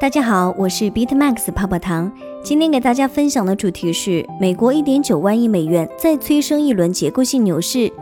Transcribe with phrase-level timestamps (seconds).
[0.00, 2.12] 大家好，我是 BitMax 泡泡糖。
[2.40, 7.92] 今天给大家分享的主题是：美国1.9万亿美元再催生一轮结构性牛市。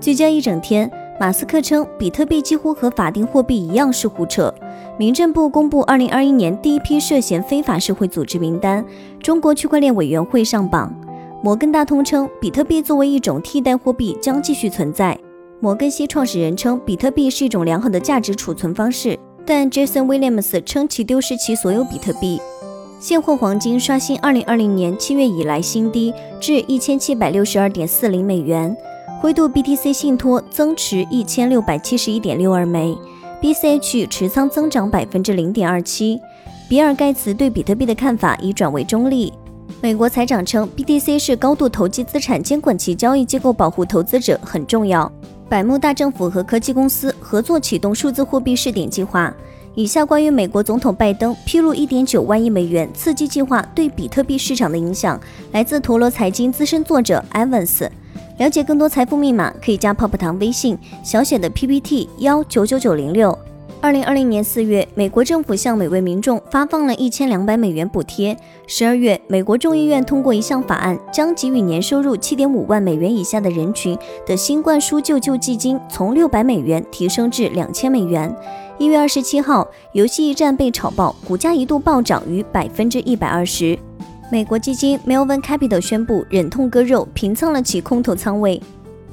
[0.00, 0.90] 聚焦一整天，
[1.20, 4.52] 马斯克称比特币几乎和法定货币一样是胡扯。
[4.98, 8.84] 民政部公布2021年第一批涉嫌非法社会组织名单，
[9.22, 10.92] 中国区块链委员会上榜。
[11.40, 15.16] 摩根大通称，比特币作为一种替代货币将继续存在。
[15.60, 19.16] 摩根西创始人称，比特币是一种良好的价值储存方式，
[19.46, 22.40] 但 Jason Williams 称其丢失其所有比特币。
[22.98, 28.74] 现货黄金刷新2020年7月以来新低，至1762.40美元。
[29.20, 32.96] 灰度 BTC 信托增持1671.62枚
[33.42, 36.18] ，BCH 持仓增长百分之零点二七。
[36.68, 39.32] 比尔盖茨对比特币的看法已转为中立。
[39.82, 45.10] 美国财长称，BTC 是高度投机资产，监管其交易机构，保护投资者很重要。
[45.46, 49.34] 百慕大政府和科技公司合作启动数字货币试点计划。
[49.74, 57.88] 以下关于美国总统拜登披露1.9万亿美元刺激计划对比特币市场的影响，来自陀螺财经资深作者 Evans。
[58.38, 63.36] 了解更多财富密码，可以加泡泡糖微信小写的 PPT 幺九九九零六。
[63.84, 68.34] 二零二零年四月，美国政府向每位民众发放了一千两百美元补贴。
[68.66, 73.94] 十二月，美国众议院通过一项法案，将给予年收入七点五万美元以下的人群
[74.26, 78.34] 的新冠输救救济金从六百美元提升至两千美元。
[78.78, 83.78] 一月二十七号，游戏驿站被炒爆，股价一度暴涨逾百分之一百二十。
[84.32, 88.58] 美国基金 Melvin Capital 宣布忍痛割肉，平仓了其空头仓位。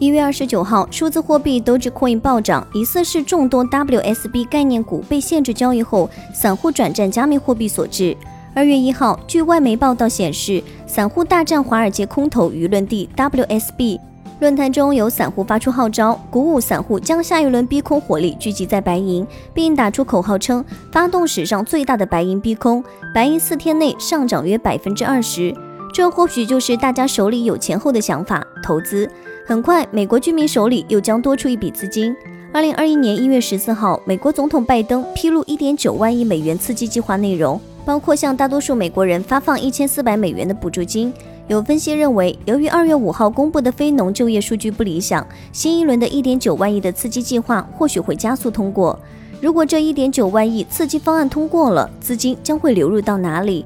[0.02, 8.18] 一月二十九号，数字货币 Dogecoin 暴涨，疑似是众多 WSB 概念股被限制交易后，散户转战加密货币所致。
[8.56, 14.00] 二月一号，据外媒报道显示，散户大战华尔街空头舆论地 WSB。
[14.40, 25.56] 论坛中有散户发出号召，鼓舞散户将下一轮逼空火力聚集在白银，并打出口号称发动史上最大的白银逼空，白银四天内上涨约百分之二十。
[25.94, 29.10] 这或许就是大家手里有钱后的想法，投资。
[29.46, 32.16] 很快，美国居民手里又将多出一笔资金。
[32.54, 41.14] 二零二一年一月十四号，美国总统拜登披露一点九万亿美元刺激计划内容，包括向大多数美国人发放一千四百美元的补助金。
[41.48, 48.98] 有分析认为，由于二月五号公布的非农就业数据不理想，新一轮的一点九万亿的刺激计划或许会加速通过。
[49.42, 53.66] 如果这一点九万亿刺激方案通过了，资金将会流入到哪里？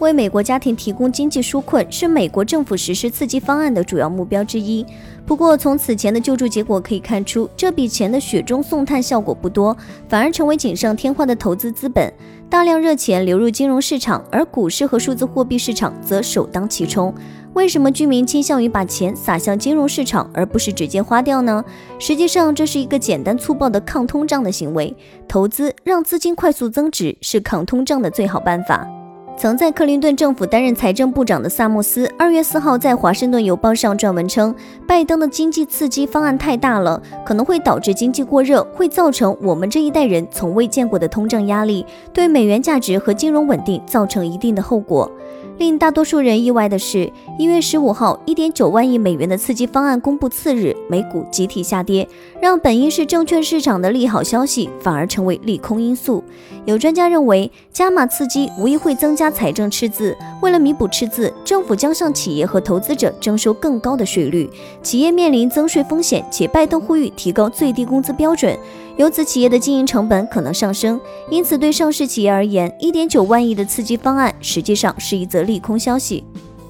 [0.00, 4.84] 为美国家庭提供经济纾困是美国政府实施刺激方案的主要目标之一。
[5.26, 9.76] 不过，从此前的救助结果可以看出，这笔钱的雪中送炭效果不多，
[10.08, 12.12] 反而成为锦上添花的投资资本。
[12.48, 17.14] 大量热钱流入金融市场，而股市和数字货币市场则首当其冲。
[17.52, 21.64] 为什么居民倾向于把钱撒向金融市场，而不是直接花掉呢？
[21.98, 24.96] 实际上，这是一个简单粗暴的抗通胀的行为。
[25.28, 28.99] 投资让资金快速增值，是抗通胀的最好办法。
[29.40, 34.54] 曾在克林顿政府担任财政部长的萨默斯，二月四号在《华盛顿邮报》上撰文称，
[34.86, 45.10] 拜登的经济刺激方案太大了，可能会导致经济过热，会造成我们这一代人从未见过的通胀压力，对美元价值和金融稳定造成一定的后果。
[45.60, 52.08] 令大多数人意外的是，一月十五号，一点九万亿美元的刺激方案公布次日，美股集体下跌，
[52.40, 56.24] 让本应是证券市场的利好消息反而成为利空因素。
[56.64, 60.16] 有专家认为，加码刺激无疑会增加财政赤字。
[60.40, 64.48] 为了弥补赤字，政府将向企业和投资者征收更高的税率，
[64.82, 66.24] 企业面临增税风险。
[66.30, 68.58] 且拜登呼吁提高最低工资标准。
[69.00, 71.00] 由此，企业的经营成本可能上升，
[71.30, 76.22] 因此对上市企业而言，一点九万亿的刺激方案实际上是一则利空消息。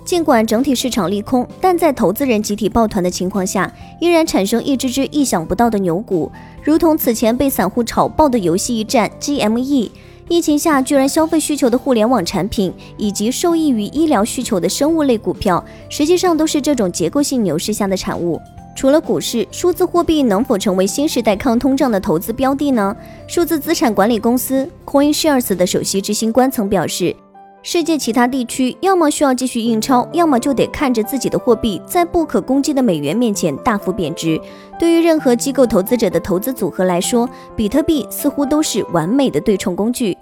[0.05, 6.31] 尽管整体市场利空，但在投资人集体抱团的情况下，依然产生一只只意想不到的牛股，
[6.63, 9.91] 如同此前被散户炒爆的游戏驿站 GME，
[10.29, 18.41] 疫情下居然消费需求的互联网产品，以及受益于医疗需求的生物类股票，实际上都是这种结构性牛市下的产物。
[18.81, 22.97] 除了股市，数字货币能否成为新时代抗通胀的投资标的呢？
[23.27, 27.15] 数字资产管理公司 CoinShares 的首席执行官曾表示，
[27.63, 34.41] 世界其他地区要么需要继续印钞，要么就得看着自己的货币在不可攻击的美元面前大幅贬值。
[34.79, 40.17] 对于任何机构投资者的投资组合来说，比特币似乎都是完美的对冲工具。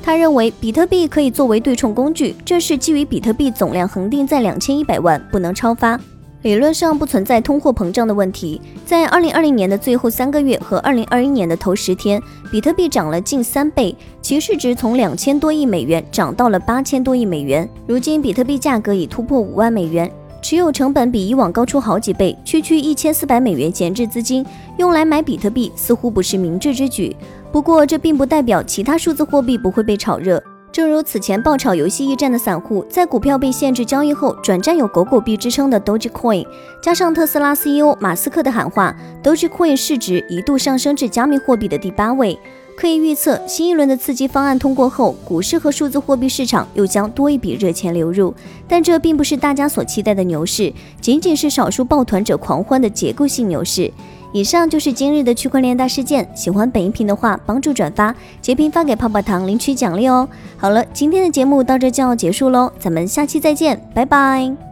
[0.00, 6.00] 他认为，比特币可以作为对冲工具，这是基于比特币总量恒定在两千一百万，不能超发。
[6.46, 8.60] 理论上不存在通货膨胀的问题。
[8.84, 12.22] 在二零二零年的最后三个月和二零二一年的头十天，
[12.52, 17.68] 比特币涨了近三倍，其市值从两千多亿美元涨到了八千多亿美元。
[17.84, 20.08] 如今，比特币价格已突破五万美元，
[20.40, 22.38] 持有成本比以往高出好几倍。
[22.44, 24.46] 区区一千四百美元闲置资金
[24.78, 27.16] 用来买比特币，似乎不是明智之举。
[27.50, 30.40] 不过，这并不代表其他数字货币不会被炒热。
[30.76, 36.46] 正如此前爆炒游戏驿站的散户，在股票被限制交易后转战有“狗狗币”之称的 Dogecoin，
[36.82, 42.38] 加上特斯拉 CEO 马斯克的喊话，Dogecoin 市值一度上升至加密货币的第八位。
[42.76, 48.34] 可以预测，新一轮的刺激方案通过后，股市和数字货币市场又将多一笔热钱流入。
[48.68, 53.90] 但这并不是大家所期待的牛市，仅仅是少数抱团者狂欢的结构性牛市。
[54.32, 56.28] 以上就是今日的区块链大事件。
[56.34, 60.28] 喜欢本音频的话，帮助转发、截屏发给泡泡糖领取奖励哦。
[60.58, 64.65] 好了，今天的节目到这就要结束喽，咱们下期再见，拜拜。